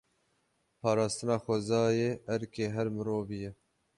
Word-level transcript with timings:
Parastina 0.81 1.37
xwezayê 1.43 2.09
erkê 2.35 2.65
her 2.75 2.87
mirovî 2.95 3.37
ye. 3.43 3.51